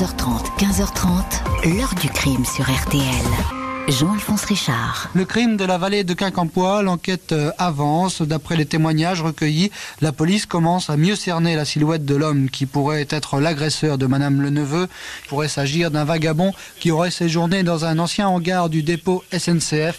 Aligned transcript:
14h30, 0.00 0.56
15h30, 0.58 1.76
l'heure 1.76 1.94
du 2.00 2.08
crime 2.08 2.42
sur 2.46 2.64
RTL. 2.64 3.04
Jean-Alphonse 3.86 4.46
Richard. 4.46 5.10
Le 5.12 5.26
crime 5.26 5.58
de 5.58 5.64
la 5.66 5.76
vallée 5.76 6.04
de 6.04 6.14
Quincampoix, 6.14 6.82
l'enquête 6.82 7.32
euh, 7.32 7.50
avance. 7.58 8.22
D'après 8.22 8.56
les 8.56 8.64
témoignages 8.64 9.20
recueillis, 9.20 9.70
la 10.00 10.12
police 10.12 10.46
commence 10.46 10.88
à 10.88 10.96
mieux 10.96 11.16
cerner 11.16 11.54
la 11.54 11.66
silhouette 11.66 12.06
de 12.06 12.14
l'homme 12.14 12.48
qui 12.48 12.64
pourrait 12.64 13.08
être 13.10 13.40
l'agresseur 13.40 13.98
de 13.98 14.06
Madame 14.06 14.40
le 14.40 14.48
Neveu. 14.48 14.88
Il 15.24 15.28
pourrait 15.28 15.48
s'agir 15.48 15.90
d'un 15.90 16.04
vagabond 16.04 16.54
qui 16.78 16.90
aurait 16.90 17.10
séjourné 17.10 17.62
dans 17.62 17.84
un 17.84 17.98
ancien 17.98 18.26
hangar 18.26 18.70
du 18.70 18.82
dépôt 18.82 19.22
SNCF. 19.36 19.98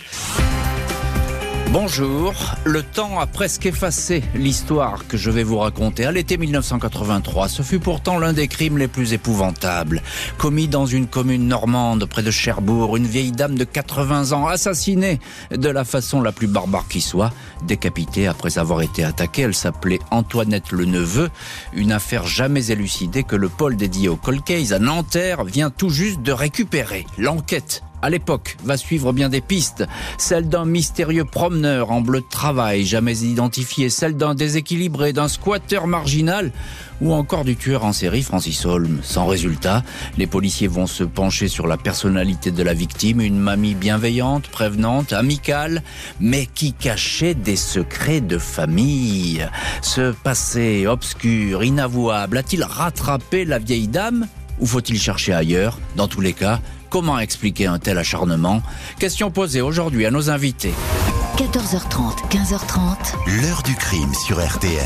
Bonjour, 1.74 2.34
le 2.66 2.84
temps 2.84 3.22
a 3.22 3.26
presque 3.26 3.66
effacé 3.66 4.26
l'histoire 4.36 5.08
que 5.08 5.16
je 5.16 5.32
vais 5.32 5.44
vous 5.44 5.58
raconter. 5.58 6.04
À 6.04 6.12
l'été 6.12 6.36
1983, 6.36 7.48
ce 7.48 7.62
fut 7.62 7.80
pourtant 7.80 8.20
l'un 8.20 8.34
des 8.34 8.50
crimes 8.50 8.78
les 8.78 8.90
plus 8.90 9.14
épouvantables. 9.14 10.04
Commis 10.38 10.68
dans 10.68 10.86
une 10.86 11.08
commune 11.08 11.48
normande 11.48 12.04
près 12.08 12.24
de 12.24 12.30
Cherbourg, 12.30 12.98
une 12.98 13.06
vieille 13.06 13.32
dame 13.32 13.58
de 13.58 13.64
80 13.64 14.34
ans 14.34 14.48
assassinée 14.48 15.22
de 15.50 15.70
la 15.70 15.86
façon 15.86 16.22
la 16.22 16.34
plus 16.34 16.48
barbare 16.48 16.90
qui 16.90 17.00
soit, 17.00 17.32
décapitée 17.64 18.28
après 18.28 18.58
avoir 18.58 18.82
été 18.82 19.06
attaquée. 19.06 19.44
Elle 19.44 19.56
s'appelait 19.56 20.00
Antoinette 20.12 20.74
le 20.74 20.84
Neveu, 20.84 21.30
une 21.72 21.94
affaire 21.94 22.28
jamais 22.28 22.70
élucidée 22.70 23.24
que 23.24 23.38
le 23.38 23.48
pôle 23.48 23.78
dédié 23.78 24.10
au 24.10 24.18
cold 24.18 24.44
case 24.44 24.74
à 24.74 24.80
Nanterre 24.80 25.46
vient 25.46 25.70
tout 25.70 25.90
juste 25.90 26.22
de 26.22 26.34
récupérer. 26.34 27.06
L'enquête 27.18 27.82
à 28.02 28.10
l'époque, 28.10 28.58
va 28.64 28.78
suivre 28.78 29.14
bien 29.14 29.30
des 29.30 29.42
pistes. 29.42 29.86
Celle 30.18 30.50
d'un 30.50 30.66
mystérieux 30.66 31.26
promeneur 31.26 31.92
en 31.92 32.02
bleu 32.02 32.22
de 32.22 32.30
travail, 32.30 32.86
jamais 32.86 33.20
identifié, 33.20 33.90
celle 33.90 34.18
d'un 34.18 34.36
déséquilibré, 34.36 35.14
d'un 35.14 35.28
squatteur 35.28 35.88
marginal, 35.88 36.52
ou 37.02 37.14
encore 37.14 37.44
du 37.44 37.56
tueur 37.56 37.84
en 37.84 37.94
série 37.94 38.22
Francis 38.22 38.66
Holm. 38.66 39.00
Sans 39.02 39.26
résultat, 39.26 39.84
les 40.18 40.28
policiers 40.28 40.68
vont 40.68 40.88
se 40.88 41.04
pencher 41.04 41.48
sur 41.48 41.68
la 41.68 41.78
personnalité 41.78 42.52
de 42.52 42.64
la 42.64 42.74
victime, 42.74 43.22
une 43.22 43.40
mamie 43.40 43.76
bienveillante, 43.76 44.48
prévenante, 44.48 45.14
amicale, 45.14 45.82
mais 46.20 46.46
qui 46.46 46.74
cachait 46.74 47.34
des 47.34 47.56
secrets 47.56 48.22
de 48.22 48.38
famille. 48.38 49.48
Ce 49.82 50.12
passé 50.12 50.86
obscur, 50.88 51.64
inavouable, 51.64 52.38
a-t-il 52.38 52.64
rattrapé 52.64 53.46
la 53.46 53.60
vieille 53.60 53.88
dame 53.88 54.28
ou 54.60 54.68
faut-il 54.68 55.00
chercher 55.00 55.34
ailleurs? 55.34 55.80
Dans 55.96 56.08
tous 56.08 56.22
les 56.22 56.34
cas, 56.34 56.60
Comment 56.92 57.20
expliquer 57.20 57.68
un 57.68 57.80
tel 57.80 57.98
acharnement? 57.98 58.62
Question 59.00 59.32
posée 59.32 59.62
aujourd'hui 59.62 60.06
à 60.06 60.12
nos 60.12 60.30
invités. 60.30 60.74
14h30, 61.38 62.30
15h30. 62.30 63.42
L'heure 63.42 63.64
du 63.64 63.76
crime 63.76 64.14
sur 64.14 64.46
RTL. 64.46 64.84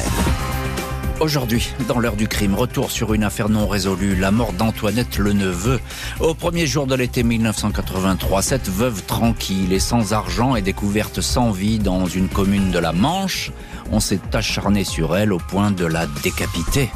Aujourd'hui, 1.20 1.74
dans 1.88 1.98
l'heure 1.98 2.16
du 2.16 2.28
crime, 2.28 2.54
retour 2.54 2.92
sur 2.92 3.16
une 3.16 3.24
affaire 3.24 3.50
non 3.50 3.68
résolue, 3.68 4.16
la 4.16 4.30
mort 4.30 4.54
d'Antoinette 4.54 5.18
le 5.18 5.34
neveu. 5.34 5.80
Au 6.20 6.36
premier 6.36 6.68
jour 6.68 6.86
de 6.86 6.94
l'été 6.94 7.24
1983, 7.24 8.44
cette 8.44 8.70
veuve 8.70 9.02
tranquille 9.06 9.74
et 9.74 9.80
sans 9.80 10.14
argent 10.14 10.56
est 10.56 10.62
découverte 10.62 11.22
sans 11.22 11.50
vie 11.50 11.80
dans 11.80 12.06
une 12.06 12.30
commune 12.30 12.70
de 12.70 12.78
la 12.78 12.92
Manche. 12.92 13.52
On 13.92 14.00
s'est 14.00 14.22
acharné 14.32 14.84
sur 14.84 15.18
elle 15.18 15.34
au 15.34 15.40
point 15.40 15.72
de 15.72 15.86
la 15.86 16.06
décapiter. 16.06 16.92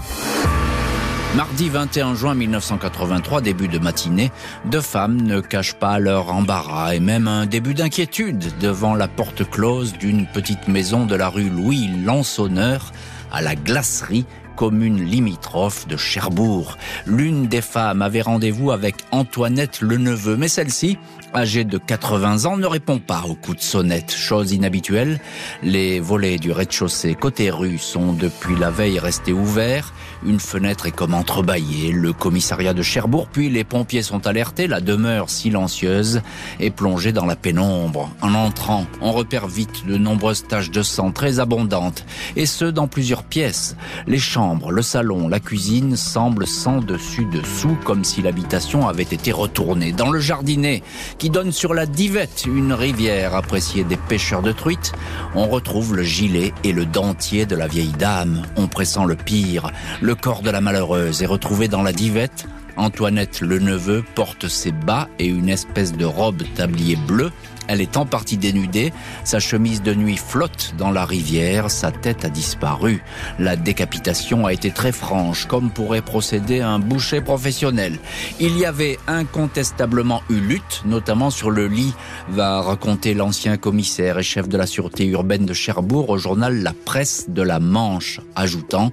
Mardi 1.35 1.69
21 1.69 2.15
juin 2.15 2.33
1983, 2.33 3.41
début 3.41 3.67
de 3.67 3.77
matinée, 3.77 4.31
deux 4.65 4.81
femmes 4.81 5.21
ne 5.21 5.41
cachent 5.41 5.75
pas 5.75 5.99
leur 5.99 6.33
embarras 6.33 6.95
et 6.95 6.99
même 6.99 7.27
un 7.27 7.45
début 7.45 7.75
d'inquiétude 7.75 8.57
devant 8.59 8.95
la 8.95 9.07
porte 9.07 9.47
close 9.47 9.93
d'une 9.93 10.25
petite 10.25 10.67
maison 10.67 11.05
de 11.05 11.15
la 11.15 11.29
rue 11.29 11.49
Louis 11.49 11.87
Lansonneur 12.03 12.91
à 13.31 13.43
la 13.43 13.53
glacerie 13.53 14.25
commune 14.55 15.01
limitrophe 15.05 15.87
de 15.87 15.95
Cherbourg. 15.95 16.77
L'une 17.05 17.47
des 17.47 17.61
femmes 17.61 18.01
avait 18.01 18.21
rendez-vous 18.21 18.71
avec 18.71 18.95
Antoinette 19.11 19.79
le 19.79 19.95
neveu, 19.95 20.35
mais 20.35 20.49
celle-ci, 20.49 20.97
âgée 21.33 21.63
de 21.63 21.77
80 21.77 22.45
ans, 22.45 22.57
ne 22.57 22.65
répond 22.65 22.99
pas 22.99 23.23
au 23.27 23.35
coup 23.35 23.55
de 23.55 23.61
sonnette. 23.61 24.11
Chose 24.11 24.51
inhabituelle, 24.51 25.19
les 25.63 25.99
volets 25.99 26.37
du 26.37 26.51
rez-de-chaussée 26.51 27.15
côté 27.15 27.49
rue 27.49 27.77
sont 27.77 28.13
depuis 28.13 28.55
la 28.55 28.71
veille 28.71 28.99
restés 28.99 29.33
ouverts. 29.33 29.93
Une 30.25 30.39
fenêtre 30.39 30.85
est 30.85 30.91
comme 30.91 31.13
entrebâillée. 31.13 31.91
Le 31.91 32.13
commissariat 32.13 32.73
de 32.73 32.81
Cherbourg, 32.81 33.27
puis 33.31 33.49
les 33.49 33.63
pompiers 33.63 34.01
sont 34.01 34.27
alertés. 34.27 34.67
La 34.67 34.81
demeure 34.81 35.29
silencieuse 35.29 36.21
est 36.59 36.71
plongée 36.71 37.11
dans 37.11 37.25
la 37.25 37.35
pénombre. 37.35 38.09
En 38.21 38.33
entrant, 38.33 38.85
on 39.01 39.11
repère 39.11 39.47
vite 39.47 39.85
de 39.87 39.97
nombreuses 39.97 40.45
taches 40.47 40.71
de 40.71 40.81
sang 40.83 41.11
très 41.11 41.39
abondantes, 41.39 42.05
et 42.35 42.45
ce 42.45 42.65
dans 42.65 42.87
plusieurs 42.87 43.23
pièces. 43.23 43.75
Les 44.07 44.19
chambres, 44.19 44.71
le 44.71 44.81
salon, 44.81 45.27
la 45.27 45.39
cuisine 45.39 45.95
semblent 45.95 46.47
sans 46.47 46.79
dessus 46.79 47.25
dessous, 47.25 47.77
comme 47.83 48.03
si 48.03 48.21
l'habitation 48.21 48.87
avait 48.87 49.03
été 49.03 49.31
retournée. 49.31 49.91
Dans 49.91 50.11
le 50.11 50.19
jardinet, 50.19 50.83
qui 51.19 51.29
donne 51.29 51.51
sur 51.51 51.73
la 51.73 51.85
Divette, 51.85 52.45
une 52.47 52.71
rivière 52.71 53.35
appréciée 53.35 53.83
des 53.83 53.97
pêcheurs 53.97 54.41
de 54.41 54.53
truites, 54.53 54.93
on 55.35 55.47
retrouve 55.47 55.95
le 55.95 56.03
gilet 56.03 56.53
et 56.63 56.71
le 56.71 56.85
dentier 56.85 57.45
de 57.45 57.57
la 57.57 57.67
vieille 57.67 57.91
dame. 57.91 58.43
On 58.55 58.67
pressent 58.67 59.05
le 59.05 59.15
pire. 59.15 59.71
Le 60.01 60.15
corps 60.15 60.41
de 60.41 60.49
la 60.49 60.61
malheureuse 60.61 61.21
est 61.21 61.27
retrouvé 61.27 61.67
dans 61.67 61.83
la 61.83 61.91
divette. 61.91 62.47
Antoinette 62.77 63.41
le 63.41 63.59
neveu 63.59 64.03
porte 64.15 64.47
ses 64.47 64.71
bas 64.71 65.09
et 65.19 65.25
une 65.25 65.49
espèce 65.49 65.91
de 65.91 66.05
robe 66.05 66.41
tablier 66.55 66.95
bleu 66.95 67.31
elle 67.69 67.81
est 67.81 67.97
en 67.97 68.05
partie 68.07 68.37
dénudée, 68.37 68.91
sa 69.23 69.39
chemise 69.39 69.83
de 69.83 69.93
nuit 69.93 70.17
flotte 70.17 70.73
dans 70.79 70.89
la 70.89 71.05
rivière, 71.05 71.69
sa 71.69 71.91
tête 71.91 72.25
a 72.25 72.29
disparu. 72.29 73.03
La 73.37 73.55
décapitation 73.55 74.47
a 74.47 74.53
été 74.53 74.71
très 74.71 74.91
franche, 74.91 75.45
comme 75.45 75.69
pourrait 75.69 76.01
procéder 76.01 76.61
un 76.61 76.79
boucher 76.79 77.21
professionnel. 77.21 77.99
Il 78.39 78.57
y 78.57 78.65
avait 78.65 78.97
incontestablement 79.05 80.23
eu 80.31 80.39
lutte, 80.39 80.81
notamment 80.85 81.29
sur 81.29 81.51
le 81.51 81.67
lit, 81.67 81.93
va 82.29 82.59
raconter 82.59 83.13
l'ancien 83.13 83.57
commissaire 83.57 84.17
et 84.17 84.23
chef 84.23 84.49
de 84.49 84.57
la 84.57 84.65
sûreté 84.65 85.05
urbaine 85.05 85.45
de 85.45 85.53
Cherbourg 85.53 86.09
au 86.09 86.17
journal 86.17 86.63
La 86.63 86.73
Presse 86.73 87.29
de 87.29 87.43
la 87.43 87.59
Manche, 87.59 88.19
ajoutant 88.35 88.91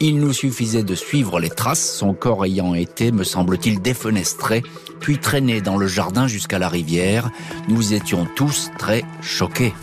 Il 0.00 0.18
nous 0.18 0.32
suffisait 0.32 0.82
de 0.82 0.96
suivre 0.96 1.38
les 1.38 1.50
traces, 1.50 1.96
son 1.96 2.12
corps 2.12 2.44
ayant 2.44 2.74
été, 2.74 3.12
me 3.12 3.22
semble-t-il, 3.22 3.80
défenestré 3.80 4.64
puis 5.00 5.18
traîné 5.18 5.60
dans 5.60 5.76
le 5.76 5.86
jardin 5.86 6.26
jusqu'à 6.26 6.58
la 6.58 6.68
rivière. 6.68 7.30
Nous 7.68 7.92
tous 8.24 8.70
très 8.78 9.04
choqués. 9.20 9.74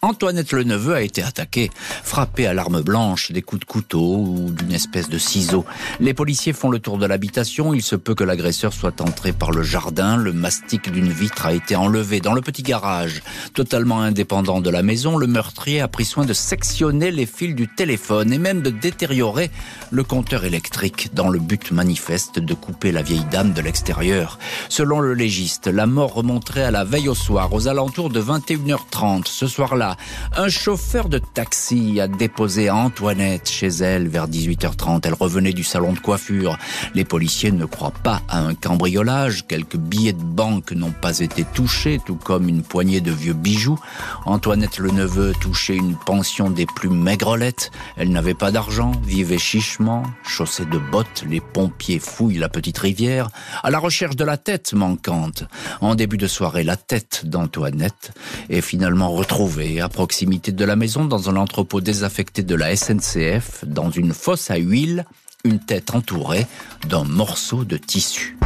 Antoinette 0.00 0.52
le 0.52 0.62
neveu 0.62 0.94
a 0.94 1.02
été 1.02 1.24
attaquée, 1.24 1.70
frappée 2.04 2.46
à 2.46 2.54
l'arme 2.54 2.82
blanche, 2.82 3.32
des 3.32 3.42
coups 3.42 3.60
de 3.60 3.64
couteau 3.64 4.24
ou 4.28 4.52
d'une 4.52 4.70
espèce 4.70 5.08
de 5.08 5.18
ciseau. 5.18 5.64
Les 5.98 6.14
policiers 6.14 6.52
font 6.52 6.70
le 6.70 6.78
tour 6.78 6.98
de 6.98 7.06
l'habitation. 7.06 7.74
Il 7.74 7.82
se 7.82 7.96
peut 7.96 8.14
que 8.14 8.22
l'agresseur 8.22 8.72
soit 8.72 9.00
entré 9.00 9.32
par 9.32 9.50
le 9.50 9.64
jardin. 9.64 10.16
Le 10.16 10.32
mastic 10.32 10.92
d'une 10.92 11.10
vitre 11.10 11.46
a 11.46 11.52
été 11.52 11.74
enlevé 11.74 12.20
dans 12.20 12.32
le 12.32 12.42
petit 12.42 12.62
garage. 12.62 13.22
Totalement 13.54 14.00
indépendant 14.00 14.60
de 14.60 14.70
la 14.70 14.84
maison, 14.84 15.16
le 15.16 15.26
meurtrier 15.26 15.80
a 15.80 15.88
pris 15.88 16.04
soin 16.04 16.24
de 16.24 16.32
sectionner 16.32 17.10
les 17.10 17.26
fils 17.26 17.56
du 17.56 17.66
téléphone 17.66 18.32
et 18.32 18.38
même 18.38 18.62
de 18.62 18.70
détériorer 18.70 19.50
le 19.90 20.04
compteur 20.04 20.44
électrique 20.44 21.10
dans 21.12 21.28
le 21.28 21.40
but 21.40 21.72
manifeste 21.72 22.38
de 22.38 22.54
couper 22.54 22.92
la 22.92 23.02
vieille 23.02 23.26
dame 23.32 23.52
de 23.52 23.62
l'extérieur. 23.62 24.38
Selon 24.68 25.00
le 25.00 25.14
légiste, 25.14 25.66
la 25.66 25.86
mort 25.86 26.14
remonterait 26.14 26.62
à 26.62 26.70
la 26.70 26.84
veille 26.84 27.08
au 27.08 27.16
soir, 27.16 27.52
aux 27.52 27.66
alentours 27.66 28.10
de 28.10 28.22
21h30. 28.22 29.26
Ce 29.26 29.48
soir-là, 29.48 29.87
un 30.36 30.48
chauffeur 30.48 31.08
de 31.08 31.18
taxi 31.18 32.00
a 32.00 32.08
déposé 32.08 32.70
Antoinette 32.70 33.48
chez 33.48 33.68
elle 33.68 34.08
vers 34.08 34.28
18h30. 34.28 35.00
Elle 35.04 35.14
revenait 35.14 35.52
du 35.52 35.64
salon 35.64 35.92
de 35.92 35.98
coiffure. 35.98 36.58
Les 36.94 37.04
policiers 37.04 37.52
ne 37.52 37.64
croient 37.64 37.92
pas 38.02 38.22
à 38.28 38.40
un 38.40 38.54
cambriolage. 38.54 39.46
Quelques 39.46 39.76
billets 39.76 40.12
de 40.12 40.22
banque 40.22 40.72
n'ont 40.72 40.90
pas 40.90 41.20
été 41.20 41.44
touchés, 41.44 42.00
tout 42.04 42.16
comme 42.16 42.48
une 42.48 42.62
poignée 42.62 43.00
de 43.00 43.12
vieux 43.12 43.32
bijoux. 43.32 43.78
Antoinette 44.26 44.78
le 44.78 44.90
neveu 44.90 45.32
touchait 45.40 45.76
une 45.76 45.96
pension 45.96 46.50
des 46.50 46.66
plus 46.66 46.90
maigrelettes. 46.90 47.70
Elle 47.96 48.10
n'avait 48.10 48.34
pas 48.34 48.50
d'argent, 48.50 48.92
vivait 49.04 49.38
chichement, 49.38 50.02
chaussée 50.22 50.66
de 50.66 50.78
bottes. 50.78 51.24
Les 51.28 51.40
pompiers 51.40 51.98
fouillent 51.98 52.38
la 52.38 52.48
petite 52.48 52.78
rivière 52.78 53.28
à 53.62 53.70
la 53.70 53.78
recherche 53.78 54.16
de 54.16 54.24
la 54.24 54.36
tête 54.36 54.72
manquante. 54.72 55.44
En 55.80 55.94
début 55.94 56.16
de 56.16 56.26
soirée, 56.26 56.64
la 56.64 56.76
tête 56.76 57.22
d'Antoinette 57.24 58.12
est 58.48 58.60
finalement 58.60 59.10
retrouvée 59.10 59.77
à 59.80 59.88
proximité 59.88 60.52
de 60.52 60.64
la 60.64 60.76
maison, 60.76 61.04
dans 61.04 61.30
un 61.30 61.36
entrepôt 61.36 61.80
désaffecté 61.80 62.42
de 62.42 62.54
la 62.54 62.74
SNCF, 62.74 63.64
dans 63.66 63.90
une 63.90 64.12
fosse 64.12 64.50
à 64.50 64.56
huile, 64.56 65.04
une 65.44 65.58
tête 65.58 65.94
entourée 65.94 66.46
d'un 66.88 67.04
morceau 67.04 67.64
de 67.64 67.76
tissu. 67.76 68.36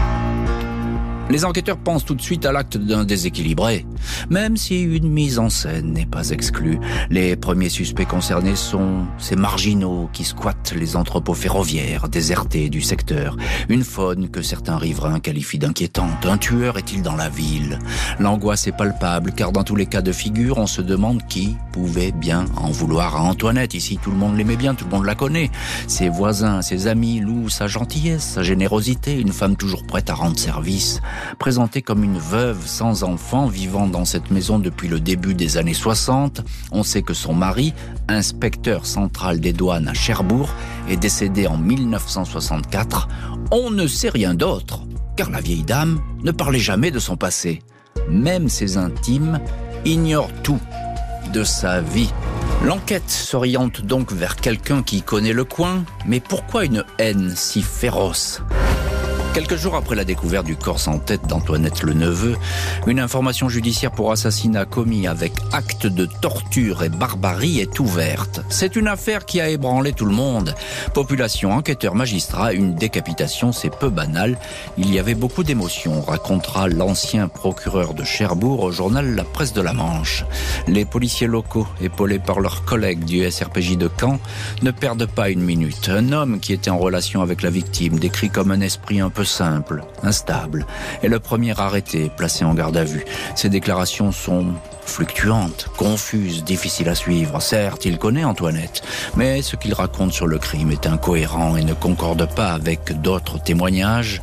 Les 1.30 1.44
enquêteurs 1.44 1.78
pensent 1.78 2.04
tout 2.04 2.14
de 2.14 2.22
suite 2.22 2.44
à 2.44 2.52
l'acte 2.52 2.76
d'un 2.76 3.04
déséquilibré. 3.04 3.86
même 4.30 4.56
si 4.56 4.80
une 4.80 5.08
mise 5.08 5.38
en 5.38 5.48
scène 5.48 5.92
n'est 5.92 6.06
pas 6.06 6.30
exclue. 6.30 6.78
Les 7.10 7.36
premiers 7.36 7.68
suspects 7.68 8.06
concernés 8.06 8.56
sont 8.56 9.06
ces 9.18 9.36
marginaux 9.36 10.08
qui 10.12 10.24
squattent 10.24 10.74
les 10.76 10.96
entrepôts 10.96 11.34
ferroviaires 11.34 12.08
désertés 12.08 12.68
du 12.68 12.82
secteur. 12.82 13.36
Une 13.68 13.84
faune 13.84 14.28
que 14.28 14.42
certains 14.42 14.76
riverains 14.76 15.20
qualifient 15.20 15.58
d'inquiétante. 15.58 16.24
Un 16.24 16.38
tueur 16.38 16.78
est-il 16.78 17.02
dans 17.02 17.16
la 17.16 17.28
ville? 17.28 17.78
L'angoisse 18.18 18.66
est 18.66 18.76
palpable 18.76 19.32
car 19.32 19.52
dans 19.52 19.64
tous 19.64 19.76
les 19.76 19.86
cas 19.86 20.02
de 20.02 20.12
figure, 20.12 20.58
on 20.58 20.66
se 20.66 20.82
demande 20.82 21.26
qui 21.28 21.56
pouvait 21.72 22.12
bien 22.12 22.44
en 22.56 22.70
vouloir 22.70 23.16
à 23.16 23.22
Antoinette. 23.22 23.74
Ici, 23.74 23.98
tout 24.02 24.10
le 24.10 24.16
monde 24.16 24.36
l'aimait 24.36 24.56
bien, 24.56 24.74
tout 24.74 24.84
le 24.84 24.90
monde 24.90 25.06
la 25.06 25.14
connaît. 25.14 25.50
Ses 25.86 26.08
voisins, 26.08 26.62
ses 26.62 26.86
amis 26.86 27.20
louent 27.20 27.48
sa 27.48 27.66
gentillesse, 27.66 28.22
sa 28.22 28.42
générosité, 28.42 29.18
une 29.18 29.32
femme 29.32 29.56
toujours 29.56 29.84
prête 29.84 30.10
à 30.10 30.14
rendre 30.14 30.38
service. 30.38 31.00
Présentée 31.38 31.82
comme 31.82 32.04
une 32.04 32.18
veuve 32.18 32.66
sans 32.66 33.02
enfant 33.04 33.46
vivant 33.46 33.86
dans 33.86 34.04
cette 34.04 34.30
maison 34.30 34.58
depuis 34.58 34.88
le 34.88 35.00
début 35.00 35.34
des 35.34 35.56
années 35.56 35.74
60, 35.74 36.42
on 36.70 36.82
sait 36.82 37.02
que 37.02 37.14
son 37.14 37.34
mari, 37.34 37.74
inspecteur 38.08 38.86
central 38.86 39.40
des 39.40 39.52
douanes 39.52 39.88
à 39.88 39.94
Cherbourg, 39.94 40.50
est 40.88 40.96
décédé 40.96 41.46
en 41.46 41.56
1964. 41.56 43.08
On 43.50 43.70
ne 43.70 43.86
sait 43.86 44.10
rien 44.10 44.34
d'autre, 44.34 44.82
car 45.16 45.30
la 45.30 45.40
vieille 45.40 45.64
dame 45.64 46.00
ne 46.22 46.30
parlait 46.30 46.58
jamais 46.58 46.90
de 46.90 46.98
son 46.98 47.16
passé. 47.16 47.62
Même 48.08 48.48
ses 48.48 48.76
intimes 48.76 49.40
ignorent 49.84 50.32
tout 50.42 50.60
de 51.32 51.44
sa 51.44 51.80
vie. 51.80 52.12
L'enquête 52.64 53.10
s'oriente 53.10 53.80
donc 53.80 54.12
vers 54.12 54.36
quelqu'un 54.36 54.82
qui 54.82 55.02
connaît 55.02 55.32
le 55.32 55.44
coin, 55.44 55.84
mais 56.06 56.20
pourquoi 56.20 56.64
une 56.64 56.84
haine 56.98 57.32
si 57.34 57.62
féroce? 57.62 58.42
Quelques 59.34 59.56
jours 59.56 59.76
après 59.76 59.96
la 59.96 60.04
découverte 60.04 60.44
du 60.44 60.56
corps 60.56 60.78
sans 60.78 60.98
tête 60.98 61.26
d'Antoinette 61.26 61.82
le 61.82 61.94
Neveu, 61.94 62.36
une 62.86 63.00
information 63.00 63.48
judiciaire 63.48 63.90
pour 63.90 64.12
assassinat 64.12 64.66
commis 64.66 65.06
avec 65.06 65.32
acte 65.52 65.86
de 65.86 66.04
torture 66.04 66.82
et 66.82 66.90
barbarie 66.90 67.60
est 67.60 67.80
ouverte. 67.80 68.42
C'est 68.50 68.76
une 68.76 68.88
affaire 68.88 69.24
qui 69.24 69.40
a 69.40 69.48
ébranlé 69.48 69.94
tout 69.94 70.04
le 70.04 70.12
monde. 70.14 70.54
Population, 70.92 71.52
enquêteurs, 71.52 71.94
magistrats, 71.94 72.52
une 72.52 72.74
décapitation, 72.74 73.52
c'est 73.52 73.74
peu 73.74 73.88
banal. 73.88 74.36
Il 74.76 74.92
y 74.92 74.98
avait 74.98 75.14
beaucoup 75.14 75.44
d'émotions, 75.44 76.02
racontera 76.02 76.68
l'ancien 76.68 77.28
procureur 77.28 77.94
de 77.94 78.04
Cherbourg 78.04 78.62
au 78.62 78.70
journal 78.70 79.14
La 79.14 79.24
Presse 79.24 79.54
de 79.54 79.62
la 79.62 79.72
Manche. 79.72 80.26
Les 80.68 80.84
policiers 80.84 81.26
locaux, 81.26 81.66
épaulés 81.80 82.18
par 82.18 82.40
leurs 82.40 82.66
collègues 82.66 83.06
du 83.06 83.30
SRPJ 83.30 83.78
de 83.78 83.90
Caen, 83.98 84.20
ne 84.60 84.72
perdent 84.72 85.06
pas 85.06 85.30
une 85.30 85.42
minute. 85.42 85.88
Un 85.88 86.12
homme 86.12 86.38
qui 86.38 86.52
était 86.52 86.70
en 86.70 86.76
relation 86.78 87.22
avec 87.22 87.40
la 87.40 87.48
victime, 87.48 87.98
décrit 87.98 88.28
comme 88.28 88.50
un 88.50 88.60
esprit 88.60 89.00
un 89.00 89.08
simple, 89.24 89.82
instable, 90.02 90.66
est 91.02 91.08
le 91.08 91.18
premier 91.18 91.58
arrêté, 91.58 92.10
placé 92.16 92.44
en 92.44 92.54
garde 92.54 92.76
à 92.76 92.84
vue. 92.84 93.04
Ses 93.34 93.48
déclarations 93.48 94.12
sont 94.12 94.46
fluctuantes, 94.84 95.68
confuses, 95.76 96.44
difficiles 96.44 96.88
à 96.88 96.94
suivre. 96.94 97.40
Certes, 97.40 97.84
il 97.84 97.98
connaît 97.98 98.24
Antoinette, 98.24 98.82
mais 99.16 99.42
ce 99.42 99.56
qu'il 99.56 99.74
raconte 99.74 100.12
sur 100.12 100.26
le 100.26 100.38
crime 100.38 100.70
est 100.70 100.86
incohérent 100.86 101.56
et 101.56 101.64
ne 101.64 101.74
concorde 101.74 102.26
pas 102.34 102.52
avec 102.52 103.00
d'autres 103.00 103.42
témoignages. 103.42 104.20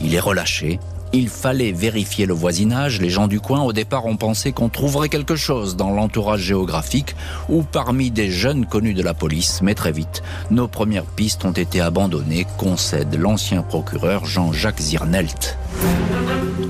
Il 0.00 0.14
est 0.14 0.20
relâché, 0.20 0.80
il 1.12 1.28
fallait 1.28 1.72
vérifier 1.72 2.26
le 2.26 2.34
voisinage. 2.34 3.00
Les 3.00 3.10
gens 3.10 3.28
du 3.28 3.40
coin, 3.40 3.62
au 3.62 3.72
départ, 3.72 4.06
ont 4.06 4.16
pensé 4.16 4.52
qu'on 4.52 4.68
trouverait 4.68 5.08
quelque 5.08 5.36
chose 5.36 5.76
dans 5.76 5.90
l'entourage 5.90 6.40
géographique 6.40 7.14
ou 7.48 7.62
parmi 7.62 8.10
des 8.10 8.30
jeunes 8.30 8.66
connus 8.66 8.94
de 8.94 9.02
la 9.02 9.14
police. 9.14 9.60
Mais 9.62 9.74
très 9.74 9.92
vite, 9.92 10.22
nos 10.50 10.68
premières 10.68 11.04
pistes 11.04 11.44
ont 11.44 11.52
été 11.52 11.80
abandonnées, 11.80 12.46
concède 12.56 13.14
l'ancien 13.14 13.62
procureur 13.62 14.24
Jean-Jacques 14.24 14.80
Zirnelt. 14.80 15.58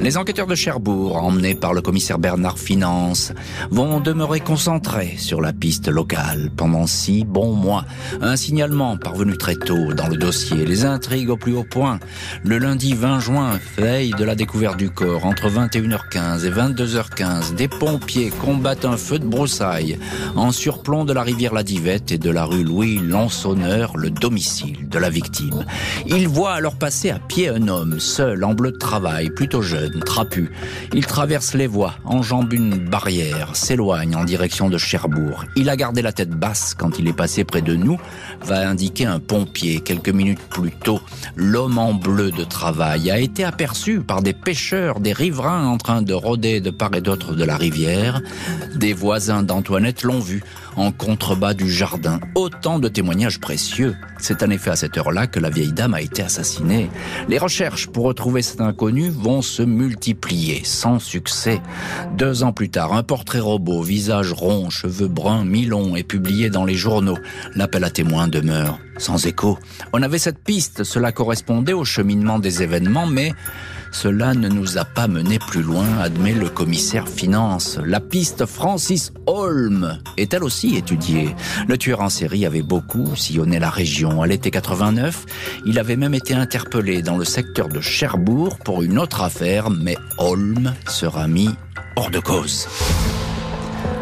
Les 0.02 0.16
enquêteurs 0.16 0.48
de 0.48 0.56
Cherbourg, 0.56 1.16
emmenés 1.16 1.54
par 1.54 1.72
le 1.72 1.80
commissaire 1.80 2.18
Bernard 2.18 2.58
Finance, 2.58 3.32
vont 3.70 4.00
demeurer 4.00 4.40
concentrés 4.40 5.14
sur 5.16 5.40
la 5.40 5.52
piste 5.52 5.86
locale 5.86 6.50
pendant 6.56 6.88
six 6.88 7.24
bons 7.24 7.52
mois. 7.52 7.84
Un 8.20 8.34
signalement 8.34 8.96
parvenu 8.96 9.36
très 9.36 9.54
tôt 9.54 9.92
dans 9.92 10.08
le 10.08 10.16
dossier, 10.16 10.66
les 10.66 10.84
intrigues 10.84 11.30
au 11.30 11.36
plus 11.36 11.54
haut 11.54 11.62
point. 11.62 12.00
Le 12.44 12.58
lundi 12.58 12.94
20 12.94 13.20
juin, 13.20 13.60
veille 13.78 14.10
de 14.10 14.24
la 14.24 14.34
découverte 14.34 14.76
du 14.76 14.90
corps, 14.90 15.24
entre 15.24 15.48
21h15 15.48 16.46
et 16.46 16.50
22h15, 16.50 17.54
des 17.54 17.68
pompiers 17.68 18.30
combattent 18.30 18.84
un 18.84 18.96
feu 18.96 19.20
de 19.20 19.26
broussailles 19.26 20.00
en 20.34 20.50
surplomb 20.50 21.04
de 21.04 21.12
la 21.12 21.22
rivière 21.22 21.54
La 21.54 21.62
Divette 21.62 22.10
et 22.10 22.18
de 22.18 22.30
la 22.30 22.44
rue 22.44 22.64
Louis 22.64 22.98
Lansonneur, 22.98 23.96
le 23.96 24.10
domicile 24.10 24.88
de 24.88 24.98
la 24.98 25.10
victime. 25.10 25.64
Ils 26.08 26.26
voient 26.26 26.54
alors 26.54 26.74
passer 26.74 27.10
à 27.10 27.20
pied 27.20 27.48
un 27.48 27.68
homme, 27.68 28.00
seul, 28.00 28.42
en 28.42 28.54
bleu 28.54 28.72
de 28.72 28.78
travail, 28.78 29.30
plutôt 29.30 29.62
jeune 29.62 29.91
trapu. 30.00 30.50
Il 30.92 31.06
traverse 31.06 31.54
les 31.54 31.66
voies, 31.66 31.94
enjambe 32.04 32.52
une 32.52 32.78
barrière, 32.78 33.54
s'éloigne 33.54 34.16
en 34.16 34.24
direction 34.24 34.68
de 34.68 34.78
Cherbourg. 34.78 35.44
Il 35.56 35.68
a 35.68 35.76
gardé 35.76 36.02
la 36.02 36.12
tête 36.12 36.30
basse 36.30 36.74
quand 36.76 36.98
il 36.98 37.08
est 37.08 37.12
passé 37.12 37.44
près 37.44 37.62
de 37.62 37.74
nous, 37.74 37.98
va 38.42 38.68
indiquer 38.68 39.06
un 39.06 39.20
pompier. 39.20 39.80
Quelques 39.80 40.08
minutes 40.08 40.40
plus 40.50 40.72
tôt, 40.72 41.00
l'homme 41.36 41.78
en 41.78 41.94
bleu 41.94 42.30
de 42.30 42.44
travail 42.44 43.10
a 43.10 43.18
été 43.18 43.44
aperçu 43.44 44.00
par 44.00 44.22
des 44.22 44.32
pêcheurs, 44.32 45.00
des 45.00 45.12
riverains 45.12 45.66
en 45.66 45.78
train 45.78 46.02
de 46.02 46.14
rôder 46.14 46.60
de 46.60 46.70
part 46.70 46.94
et 46.94 47.00
d'autre 47.00 47.34
de 47.34 47.44
la 47.44 47.56
rivière. 47.56 48.20
Des 48.76 48.92
voisins 48.92 49.42
d'Antoinette 49.42 50.02
l'ont 50.02 50.20
vu 50.20 50.42
en 50.76 50.92
contrebas 50.92 51.54
du 51.54 51.70
jardin. 51.70 52.20
Autant 52.34 52.78
de 52.78 52.88
témoignages 52.88 53.40
précieux. 53.40 53.96
C'est 54.18 54.42
en 54.42 54.50
effet 54.50 54.70
à 54.70 54.76
cette 54.76 54.96
heure-là 54.96 55.26
que 55.26 55.40
la 55.40 55.50
vieille 55.50 55.72
dame 55.72 55.94
a 55.94 56.00
été 56.00 56.22
assassinée. 56.22 56.90
Les 57.28 57.38
recherches 57.38 57.88
pour 57.88 58.04
retrouver 58.04 58.42
cet 58.42 58.60
inconnu 58.60 59.10
vont 59.10 59.42
se 59.42 59.62
multiplier, 59.62 60.62
sans 60.64 60.98
succès. 60.98 61.60
Deux 62.16 62.42
ans 62.42 62.52
plus 62.52 62.70
tard, 62.70 62.92
un 62.92 63.02
portrait 63.02 63.40
robot, 63.40 63.82
visage 63.82 64.32
rond, 64.32 64.70
cheveux 64.70 65.08
bruns, 65.08 65.44
mi-longs, 65.44 65.96
est 65.96 66.02
publié 66.02 66.50
dans 66.50 66.64
les 66.64 66.74
journaux. 66.74 67.18
L'appel 67.54 67.84
à 67.84 67.90
témoins 67.90 68.28
demeure 68.28 68.78
sans 68.98 69.26
écho. 69.26 69.58
On 69.92 70.02
avait 70.02 70.18
cette 70.18 70.42
piste, 70.42 70.84
cela 70.84 71.12
correspondait 71.12 71.72
au 71.72 71.84
cheminement 71.84 72.38
des 72.38 72.62
événements, 72.62 73.06
mais 73.06 73.32
cela 73.92 74.34
ne 74.34 74.48
nous 74.48 74.78
a 74.78 74.84
pas 74.84 75.06
mené 75.06 75.38
plus 75.38 75.62
loin, 75.62 75.86
admet 76.00 76.32
le 76.32 76.48
commissaire 76.48 77.08
finance. 77.08 77.78
La 77.84 78.00
piste 78.00 78.46
Francis 78.46 79.12
Holm 79.26 79.98
est 80.16 80.34
elle 80.34 80.42
aussi 80.42 80.76
étudiée. 80.76 81.36
Le 81.68 81.78
tueur 81.78 82.00
en 82.00 82.08
série 82.08 82.46
avait 82.46 82.62
beaucoup 82.62 83.14
sillonné 83.14 83.58
la 83.58 83.70
région. 83.70 84.22
À 84.22 84.26
l'été 84.26 84.50
89, 84.50 85.26
il 85.66 85.78
avait 85.78 85.96
même 85.96 86.14
été 86.14 86.34
interpellé 86.34 87.02
dans 87.02 87.18
le 87.18 87.24
secteur 87.24 87.68
de 87.68 87.80
Cherbourg 87.80 88.58
pour 88.58 88.82
une 88.82 88.98
autre 88.98 89.22
affaire, 89.22 89.70
mais 89.70 89.96
Holm 90.18 90.72
sera 90.88 91.28
mis 91.28 91.50
hors 91.96 92.10
de 92.10 92.18
cause. 92.18 92.66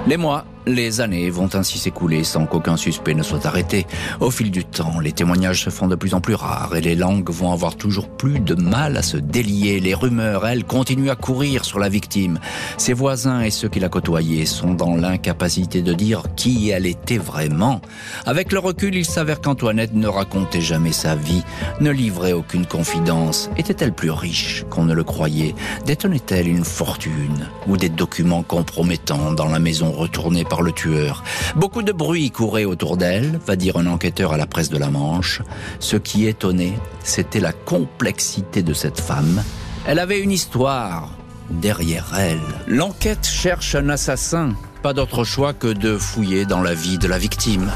Les 0.07 0.17
mois 0.17 0.47
les 0.67 1.01
années 1.01 1.31
vont 1.31 1.49
ainsi 1.55 1.79
s'écouler 1.79 2.25
sans 2.25 2.47
qu'aucun 2.47 2.77
suspect 2.77 3.15
ne 3.15 3.23
soit 3.23 3.47
arrêté. 3.47 3.87
Au 4.21 4.31
fil 4.31 4.51
du 4.51 4.65
temps, 4.65 5.01
les 5.01 5.13
témoignages 5.13 5.65
se 5.65 5.71
font 5.71 5.87
de 5.87 5.95
plus 5.95 6.15
en 6.15 6.21
plus 6.21 6.35
rares 6.35 6.77
et 6.77 6.81
les 6.81 6.95
langues 6.95 7.31
vont 7.31 7.53
avoir 7.53 7.77
toujours 7.77 8.09
plus 8.09 8.41
de 8.41 8.55
mal 8.55 8.97
à 8.97 9.03
se 9.03 9.17
délier. 9.17 9.81
Les 9.81 9.95
rumeurs, 9.95 10.47
elles, 10.47 10.65
continuent 10.65 11.11
à 11.11 11.17
courir 11.17 11.65
sur 11.65 11.79
la 11.79 11.89
victime. 11.89 12.39
Ses 12.77 12.93
voisins 12.93 13.41
et 13.41 13.51
ceux 13.51 13.69
qui 13.69 13.81
la 13.81 13.89
côtoyaient 13.89 14.47
sont 14.47 14.75
dans 14.75 14.97
l'incapacité 14.97 15.83
de 15.83 15.93
dire 15.95 16.23
qui 16.37 16.71
elle 16.71 16.87
était 16.87 17.19
vraiment. 17.19 17.81
Avec 18.27 18.53
le 18.53 18.59
recul, 18.59 18.95
il 18.95 19.05
s'avère 19.05 19.41
qu'Antoinette 19.41 19.95
ne 19.95 20.09
racontait 20.09 20.61
jamais 20.61 20.93
sa 20.93 21.15
vie, 21.15 21.43
ne 21.81 21.91
livrait 21.91 22.33
aucune 22.33 22.67
confidence. 22.67 23.51
Était-elle 23.57 23.93
plus 23.93 24.11
riche 24.11 24.65
qu'on 24.71 24.85
ne 24.85 24.95
le 24.95 25.05
croyait? 25.05 25.55
Détenait-elle 25.87 26.49
une 26.49 26.65
fortune 26.65 27.49
ou 27.67 27.77
des 27.77 27.89
documents 27.89 28.43
compromettants 28.43 29.33
dans 29.33 29.49
la 29.49 29.59
maison 29.59 29.91
retournée 29.93 30.45
par 30.51 30.61
le 30.61 30.73
tueur. 30.73 31.25
Beaucoup 31.57 31.83
de 31.83 31.93
bruit 31.93 32.31
courait 32.31 32.67
autour 32.67 32.99
d'elle, 32.99 33.41
va 33.47 33.57
dire 33.57 33.79
un 33.79 33.87
enquêteur 33.87 34.35
à 34.35 34.37
la 34.37 34.47
presse 34.47 34.69
de 34.69 34.77
la 34.77 34.91
Manche. 34.91 35.41
Ce 35.79 35.97
qui 35.97 36.27
étonnait, 36.27 36.75
c'était 37.03 37.41
la 37.41 37.53
complexité 37.53 38.63
de 38.63 38.75
cette 38.75 39.01
femme. 39.01 39.43
Elle 39.87 39.99
avait 39.99 40.21
une 40.21 40.33
histoire 40.33 41.09
derrière 41.49 42.13
elle. 42.19 42.41
L'enquête 42.67 43.27
cherche 43.27 43.75
un 43.75 43.89
assassin. 43.89 44.55
Pas 44.83 44.93
d'autre 44.93 45.25
choix 45.25 45.53
que 45.55 45.69
de 45.69 45.97
fouiller 45.97 46.45
dans 46.45 46.63
la 46.63 46.75
vie 46.75 46.99
de 46.99 47.09
la 47.09 47.19
victime. 47.19 47.71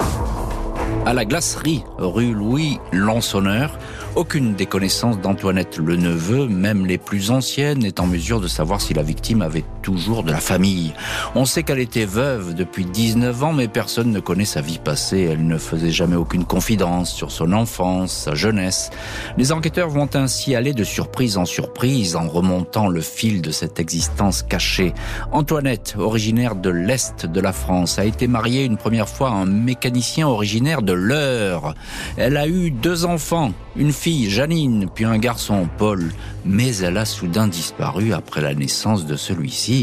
À 1.07 1.13
la 1.13 1.25
glacerie, 1.25 1.85
rue 1.99 2.33
Louis 2.33 2.79
Lansonneur, 2.93 3.79
aucune 4.17 4.55
des 4.55 4.67
connaissances 4.67 5.21
d'Antoinette 5.21 5.77
le 5.79 5.97
neveu, 5.97 6.49
même 6.49 6.87
les 6.87 6.99
plus 6.99 7.31
anciennes, 7.31 7.81
n'est 7.81 8.01
en 8.01 8.07
mesure 8.07 8.41
de 8.41 8.49
savoir 8.49 8.81
si 8.81 8.95
la 8.95 9.03
victime 9.03 9.43
avait 9.43 9.65
toujours 9.85 10.23
de 10.23 10.33
la 10.33 10.41
famille. 10.41 10.95
On 11.35 11.45
sait 11.45 11.63
qu'elle 11.63 11.79
était 11.79 12.07
veuve 12.07 12.55
depuis 12.55 12.87
19 12.87 13.45
ans, 13.45 13.53
mais 13.53 13.69
personne 13.69 14.11
ne 14.13 14.19
connaît 14.19 14.47
sa 14.47 14.63
vie 14.63 14.79
passée. 14.79 15.29
Elle 15.31 15.47
ne 15.47 15.59
faisait 15.59 15.91
jamais 15.91 16.17
aucune 16.17 16.47
confidence 16.47 17.13
sur 17.13 17.31
son 17.31 17.53
enfance, 17.53 18.11
sa 18.11 18.35
jeunesse. 18.35 18.91
Les 19.37 19.53
enquêteurs 19.53 19.91
vont 19.91 20.09
ainsi 20.15 20.55
aller 20.55 20.73
de 20.73 20.85
surprise 20.85 21.37
en 21.37 21.45
surprise 21.45 22.17
en 22.17 22.27
remontant 22.27 22.89
le 22.89 23.03
fil 23.03 23.43
de 23.43 23.51
cette 23.51 23.79
existence 23.79 24.43
cachée. 24.43 24.95
Antoinette, 25.33 25.97
originaire 25.99 26.57
de 26.57 26.71
l'Est 26.71 27.27
de 27.27 27.41
la 27.41 27.53
France, 27.53 27.99
a 27.99 28.07
été 28.07 28.27
mariée 28.27 28.65
une 28.65 28.79
première 28.79 29.09
fois 29.09 29.29
à 29.29 29.35
un 29.35 29.47
mécanicien 29.47 30.27
originaire 30.27 30.81
de 30.81 30.95
l'Eure. 30.95 31.75
Elle 32.17 32.39
a 32.39 32.49
eu 32.49 32.71
deux 32.71 33.05
enfants, 33.05 33.53
une 33.77 33.93
fille, 33.93 34.31
Janine, 34.31 34.89
puis 34.95 35.05
un 35.05 35.19
garçon, 35.19 35.69
Paul, 35.77 36.11
mais 36.47 36.75
elle 36.79 36.97
a 36.97 37.05
soudain 37.05 37.49
disparu 37.49 38.15
après 38.15 38.41
la 38.41 38.55
naissance 38.55 39.05
de 39.05 39.17
celui-ci. 39.17 39.74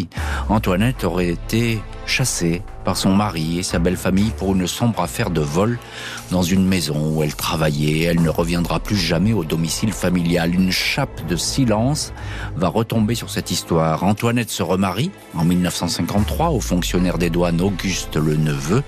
Antoinette 0.50 1.04
aurait 1.04 1.30
été 1.30 1.82
chassée 2.06 2.62
par 2.84 2.98
son 2.98 3.14
mari 3.14 3.60
et 3.60 3.64
sa 3.64 3.80
belle 3.80 3.98
famille 3.98 4.32
pour 4.38 4.54
une 4.54 4.68
sombre 4.68 5.02
affaire 5.02 5.30
de 5.30 5.42
vol 5.42 5.80
dans 6.30 6.42
une 6.44 6.68
maison 6.68 7.14
où 7.14 7.24
elle 7.24 7.36
travaillait. 7.36 8.04
Elle 8.04 8.22
ne 8.22 8.30
reviendra 8.30 8.80
plus 8.80 8.98
jamais 8.98 9.34
au 9.34 9.44
domicile 9.44 9.94
familial. 9.94 10.54
Une 10.54 10.72
chape 10.72 11.26
de 11.28 11.36
silence 11.36 12.12
va 12.56 12.68
retomber 12.68 13.16
sur 13.16 13.30
cette 13.30 13.52
histoire. 13.52 14.04
Antoinette 14.04 14.50
se 14.50 14.64
remarie 14.64 15.12
en 15.36 15.46
1953 15.46 16.50
au 16.50 16.60
fonctionnaire 16.60 17.18
des 17.18 17.30
douanes 17.30 17.62
Auguste 17.62 18.18
le 18.18 18.36
Neveu. 18.36 18.84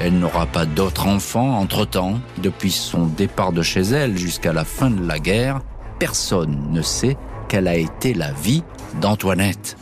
Elle 0.00 0.18
n'aura 0.18 0.46
pas 0.46 0.66
d'autres 0.66 1.06
enfants 1.06 1.58
entre-temps. 1.58 2.20
Depuis 2.42 2.70
son 2.70 3.06
départ 3.06 3.52
de 3.52 3.62
chez 3.62 3.82
elle 3.82 4.16
jusqu'à 4.16 4.52
la 4.52 4.64
fin 4.64 4.90
de 4.90 5.06
la 5.06 5.18
guerre, 5.18 5.60
personne 5.98 6.68
ne 6.70 6.82
sait 6.82 7.16
quelle 7.48 7.68
a 7.68 7.76
été 7.76 8.14
la 8.14 8.32
vie 8.32 8.62
d'Antoinette. 9.00 9.76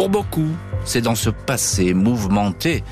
Pour 0.00 0.08
beaucoup, 0.08 0.48
c'est 0.86 1.02
dans 1.02 1.14
ce 1.14 1.28
passé 1.28 1.92
mouvementé 1.92 2.82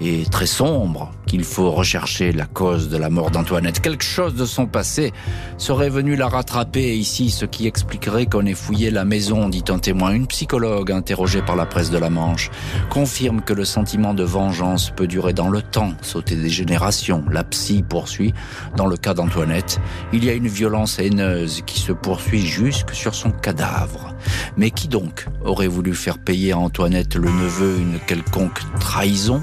et 0.00 0.24
très 0.30 0.46
sombre 0.46 1.12
qu'il 1.26 1.44
faut 1.44 1.70
rechercher 1.70 2.32
la 2.32 2.46
cause 2.46 2.88
de 2.88 2.96
la 2.96 3.10
mort 3.10 3.30
d'Antoinette. 3.30 3.80
Quelque 3.80 4.04
chose 4.04 4.34
de 4.34 4.44
son 4.44 4.66
passé 4.66 5.12
serait 5.56 5.88
venu 5.88 6.16
la 6.16 6.28
rattraper 6.28 6.96
ici, 6.96 7.30
ce 7.30 7.44
qui 7.44 7.66
expliquerait 7.66 8.26
qu'on 8.26 8.46
ait 8.46 8.54
fouillé 8.54 8.90
la 8.90 9.04
maison, 9.04 9.48
dit 9.48 9.64
un 9.68 9.78
témoin. 9.78 10.12
Une 10.12 10.26
psychologue 10.26 10.92
interrogée 10.92 11.42
par 11.42 11.56
la 11.56 11.66
presse 11.66 11.90
de 11.90 11.98
la 11.98 12.10
Manche 12.10 12.50
confirme 12.90 13.40
que 13.40 13.52
le 13.52 13.64
sentiment 13.64 14.14
de 14.14 14.24
vengeance 14.24 14.90
peut 14.90 15.06
durer 15.06 15.32
dans 15.32 15.48
le 15.48 15.62
temps, 15.62 15.92
sauter 16.02 16.36
des 16.36 16.50
générations. 16.50 17.24
La 17.30 17.44
psy 17.44 17.82
poursuit, 17.82 18.34
dans 18.76 18.86
le 18.86 18.96
cas 18.96 19.14
d'Antoinette, 19.14 19.80
il 20.12 20.24
y 20.24 20.30
a 20.30 20.34
une 20.34 20.48
violence 20.48 20.98
haineuse 20.98 21.62
qui 21.66 21.80
se 21.80 21.92
poursuit 21.92 22.46
jusque 22.46 22.94
sur 22.94 23.14
son 23.14 23.30
cadavre. 23.30 24.14
Mais 24.56 24.70
qui 24.70 24.88
donc 24.88 25.26
aurait 25.44 25.68
voulu 25.68 25.94
faire 25.94 26.18
payer 26.18 26.52
à 26.52 26.58
Antoinette 26.58 27.14
le 27.14 27.30
neveu 27.30 27.78
une 27.78 27.98
quelconque 28.06 28.60
trahison? 28.80 29.42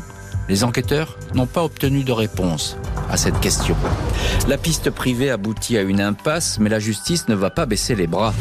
Les 0.51 0.65
enquêteurs 0.65 1.17
n'ont 1.33 1.45
pas 1.45 1.63
obtenu 1.63 2.03
de 2.03 2.11
réponse 2.11 2.75
à 3.09 3.15
cette 3.15 3.39
question. 3.39 3.77
La 4.49 4.57
piste 4.57 4.89
privée 4.89 5.31
aboutit 5.31 5.77
à 5.77 5.81
une 5.81 6.01
impasse, 6.01 6.59
mais 6.59 6.69
la 6.69 6.79
justice 6.79 7.29
ne 7.29 7.35
va 7.35 7.49
pas 7.49 7.65
baisser 7.65 7.95
les 7.95 8.05
bras. 8.05 8.33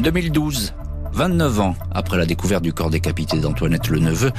2012, 0.00 0.74
29 1.12 1.60
ans 1.60 1.74
après 1.90 2.16
la 2.16 2.26
découverte 2.26 2.62
du 2.62 2.72
corps 2.72 2.90
décapité 2.90 3.38
d'Antoinette 3.38 3.88
le 3.88 3.98
Neveu, 3.98 4.32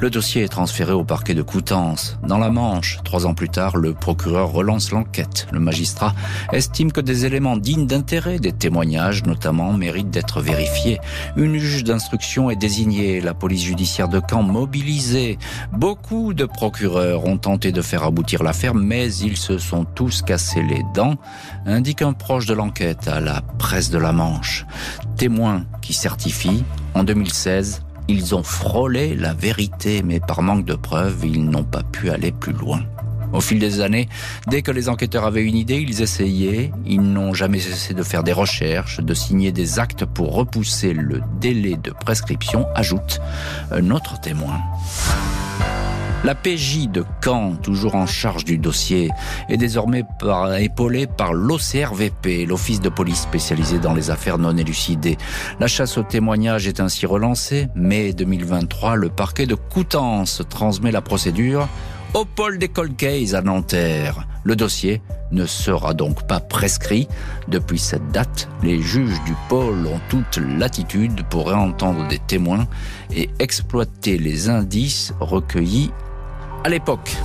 le 0.00 0.10
dossier 0.10 0.42
est 0.42 0.48
transféré 0.48 0.92
au 0.92 1.04
parquet 1.04 1.34
de 1.34 1.42
Coutances. 1.42 2.18
Dans 2.26 2.38
la 2.38 2.50
Manche, 2.50 2.98
trois 3.04 3.26
ans 3.26 3.34
plus 3.34 3.48
tard, 3.48 3.76
le 3.76 3.94
procureur 3.94 4.50
relance 4.50 4.92
l'enquête. 4.92 5.48
Le 5.52 5.60
magistrat 5.60 6.14
estime 6.52 6.92
que 6.92 7.00
des 7.00 7.26
éléments 7.26 7.56
dignes 7.56 7.86
d'intérêt, 7.86 8.38
des 8.38 8.52
témoignages 8.52 9.24
notamment, 9.24 9.72
méritent 9.72 10.10
d'être 10.10 10.40
vérifiés. 10.40 11.00
Une 11.36 11.58
juge 11.58 11.84
d'instruction 11.84 12.50
est 12.50 12.56
désignée, 12.56 13.20
la 13.20 13.34
police 13.34 13.62
judiciaire 13.62 14.08
de 14.08 14.20
Caen 14.28 14.42
mobilisée. 14.42 15.38
Beaucoup 15.72 16.32
de 16.34 16.44
procureurs 16.44 17.26
ont 17.26 17.38
tenté 17.38 17.72
de 17.72 17.82
faire 17.82 18.04
aboutir 18.04 18.42
l'affaire, 18.42 18.74
mais 18.74 19.12
ils 19.14 19.36
se 19.36 19.58
sont 19.58 19.84
tous 19.84 20.22
cassés 20.22 20.62
les 20.62 20.82
dents, 20.94 21.16
indique 21.66 22.02
un 22.02 22.12
proche 22.12 22.46
de 22.46 22.54
l'enquête 22.54 23.08
à 23.08 23.20
la 23.20 23.42
presse 23.58 23.90
de 23.90 23.98
la 23.98 24.12
Manche. 24.12 24.66
Témoin 25.20 25.66
qui 25.82 25.92
certifie, 25.92 26.64
en 26.94 27.04
2016, 27.04 27.82
ils 28.08 28.34
ont 28.34 28.42
frôlé 28.42 29.14
la 29.14 29.34
vérité, 29.34 30.02
mais 30.02 30.18
par 30.18 30.40
manque 30.40 30.64
de 30.64 30.72
preuves, 30.72 31.26
ils 31.26 31.44
n'ont 31.44 31.62
pas 31.62 31.82
pu 31.82 32.08
aller 32.08 32.32
plus 32.32 32.54
loin. 32.54 32.80
Au 33.34 33.42
fil 33.42 33.58
des 33.58 33.82
années, 33.82 34.08
dès 34.46 34.62
que 34.62 34.70
les 34.70 34.88
enquêteurs 34.88 35.26
avaient 35.26 35.44
une 35.44 35.56
idée, 35.56 35.76
ils 35.76 36.00
essayaient. 36.00 36.72
Ils 36.86 37.02
n'ont 37.02 37.34
jamais 37.34 37.58
cessé 37.58 37.92
de 37.92 38.02
faire 38.02 38.22
des 38.22 38.32
recherches, 38.32 39.00
de 39.00 39.12
signer 39.12 39.52
des 39.52 39.78
actes 39.78 40.06
pour 40.06 40.32
repousser 40.32 40.94
le 40.94 41.20
délai 41.38 41.76
de 41.76 41.90
prescription, 41.90 42.66
ajoute 42.74 43.20
un 43.70 43.90
autre 43.90 44.18
témoin. 44.22 44.58
La 46.22 46.34
PJ 46.34 46.86
de 46.88 47.02
Caen, 47.24 47.56
toujours 47.56 47.94
en 47.94 48.04
charge 48.04 48.44
du 48.44 48.58
dossier, 48.58 49.10
est 49.48 49.56
désormais 49.56 50.04
épaulée 50.58 51.06
par 51.06 51.32
l'OCRVP, 51.32 52.44
l'Office 52.44 52.80
de 52.80 52.90
police 52.90 53.22
spécialisé 53.22 53.78
dans 53.78 53.94
les 53.94 54.10
affaires 54.10 54.36
non 54.36 54.54
élucidées. 54.54 55.16
La 55.60 55.66
chasse 55.66 55.96
au 55.96 56.02
témoignage 56.02 56.66
est 56.66 56.78
ainsi 56.78 57.06
relancée. 57.06 57.68
Mai 57.74 58.12
2023, 58.12 58.96
le 58.96 59.08
parquet 59.08 59.46
de 59.46 59.54
Coutances 59.54 60.42
transmet 60.50 60.90
la 60.92 61.00
procédure 61.00 61.66
au 62.12 62.26
pôle 62.26 62.58
des 62.58 62.68
Colcays 62.68 63.34
à 63.34 63.40
Nanterre. 63.40 64.26
Le 64.44 64.56
dossier 64.56 65.00
ne 65.32 65.46
sera 65.46 65.94
donc 65.94 66.26
pas 66.26 66.40
prescrit. 66.40 67.08
Depuis 67.48 67.78
cette 67.78 68.08
date, 68.10 68.46
les 68.62 68.82
juges 68.82 69.22
du 69.24 69.34
pôle 69.48 69.86
ont 69.86 70.00
toute 70.10 70.36
latitude 70.36 71.22
pour 71.30 71.48
réentendre 71.48 72.08
des 72.08 72.18
témoins 72.18 72.66
et 73.10 73.30
exploiter 73.38 74.18
les 74.18 74.50
indices 74.50 75.14
recueillis 75.20 75.90
à 76.64 76.68
l'époque. 76.68 77.16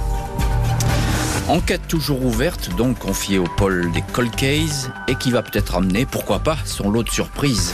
Enquête 1.47 1.87
toujours 1.87 2.25
ouverte, 2.25 2.75
donc 2.75 2.99
confiée 2.99 3.37
au 3.37 3.43
pôle 3.43 3.91
des 3.91 4.01
Colcays, 4.01 4.89
et 5.07 5.15
qui 5.15 5.31
va 5.31 5.43
peut-être 5.43 5.75
amener, 5.75 6.05
pourquoi 6.05 6.39
pas, 6.39 6.57
son 6.65 6.89
lot 6.89 7.03
de 7.03 7.09
surprises. 7.09 7.73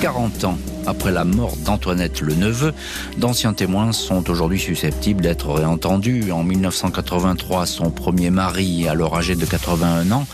40 0.00 0.44
ans 0.44 0.58
après 0.86 1.12
la 1.12 1.24
mort 1.24 1.56
d'Antoinette 1.58 2.20
le 2.20 2.34
neveu, 2.34 2.72
d'anciens 3.16 3.52
témoins 3.52 3.92
sont 3.92 4.28
aujourd'hui 4.30 4.58
susceptibles 4.58 5.20
d'être 5.20 5.50
réentendus. 5.50 6.32
En 6.32 6.42
1983, 6.42 7.66
son 7.66 7.90
premier 7.90 8.30
mari, 8.30 8.88
alors 8.88 9.16
âgé 9.16 9.36
de 9.36 9.44
81 9.44 10.10
ans, 10.10 10.26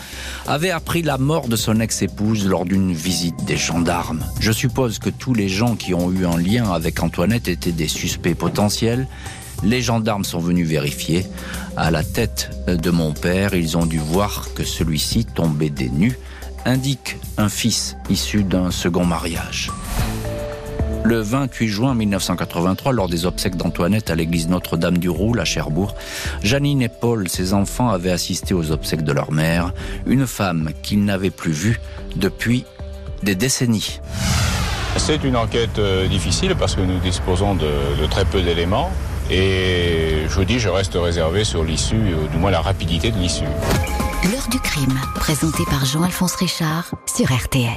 avait 0.47 0.71
appris 0.71 1.03
la 1.03 1.17
mort 1.17 1.47
de 1.49 1.55
son 1.55 1.79
ex-épouse 1.79 2.47
lors 2.47 2.65
d'une 2.65 2.93
visite 2.93 3.45
des 3.45 3.57
gendarmes. 3.57 4.25
Je 4.39 4.51
suppose 4.51 4.97
que 4.97 5.09
tous 5.09 5.33
les 5.33 5.49
gens 5.49 5.75
qui 5.75 5.93
ont 5.93 6.11
eu 6.11 6.25
un 6.25 6.37
lien 6.37 6.71
avec 6.71 7.03
Antoinette 7.03 7.47
étaient 7.47 7.71
des 7.71 7.87
suspects 7.87 8.33
potentiels 8.33 9.07
les 9.63 9.81
gendarmes 9.81 10.23
sont 10.23 10.39
venus 10.39 10.67
vérifier. 10.67 11.25
À 11.77 11.91
la 11.91 12.03
tête 12.03 12.49
de 12.67 12.89
mon 12.89 13.13
père, 13.13 13.53
ils 13.53 13.77
ont 13.77 13.85
dû 13.85 13.99
voir 13.99 14.47
que 14.53 14.63
celui-ci 14.63 15.25
tombait 15.25 15.69
des 15.69 15.89
nues, 15.89 16.17
indique 16.65 17.17
un 17.37 17.49
fils 17.49 17.95
issu 18.09 18.43
d'un 18.43 18.71
second 18.71 19.05
mariage. 19.05 19.71
Le 21.03 21.21
28 21.21 21.67
juin 21.69 21.95
1983, 21.95 22.91
lors 22.91 23.07
des 23.07 23.25
obsèques 23.25 23.55
d'Antoinette 23.55 24.11
à 24.11 24.15
l'église 24.15 24.49
Notre-Dame 24.49 24.97
du 24.97 25.09
Roule 25.09 25.39
à 25.39 25.45
Cherbourg, 25.45 25.95
Janine 26.43 26.81
et 26.81 26.89
Paul, 26.89 27.29
ses 27.29 27.53
enfants, 27.53 27.89
avaient 27.89 28.11
assisté 28.11 28.53
aux 28.53 28.71
obsèques 28.71 29.03
de 29.03 29.13
leur 29.13 29.31
mère, 29.31 29.73
une 30.05 30.27
femme 30.27 30.71
qu'ils 30.83 31.03
n'avaient 31.05 31.31
plus 31.31 31.53
vue 31.53 31.79
depuis 32.15 32.65
des 33.23 33.35
décennies. 33.35 34.01
C'est 34.97 35.23
une 35.23 35.37
enquête 35.37 35.79
euh, 35.79 36.07
difficile 36.07 36.55
parce 36.59 36.75
que 36.75 36.81
nous 36.81 36.99
disposons 36.99 37.55
de, 37.55 38.01
de 38.01 38.05
très 38.07 38.25
peu 38.25 38.41
d'éléments. 38.41 38.91
Et 39.29 40.25
je 40.27 40.35
vous 40.35 40.45
dis, 40.45 40.59
je 40.59 40.69
reste 40.69 40.93
réservé 40.95 41.43
sur 41.43 41.63
l'issue, 41.63 42.15
ou 42.15 42.27
du 42.27 42.37
moins 42.37 42.51
la 42.51 42.61
rapidité 42.61 43.11
de 43.11 43.17
l'issue. 43.17 43.43
L'heure 44.31 44.47
du 44.49 44.59
crime, 44.59 44.99
présenté 45.15 45.63
par 45.65 45.85
Jean-Alphonse 45.85 46.35
Richard 46.35 46.91
sur 47.05 47.31
RTL. 47.31 47.69